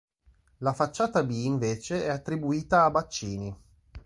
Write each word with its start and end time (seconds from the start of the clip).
La 0.61 0.73
facciata 0.73 1.23
B 1.23 1.29
invece 1.29 2.05
è 2.05 2.09
attribuita 2.09 2.85
a 2.85 2.89
Baccini. 2.89 3.55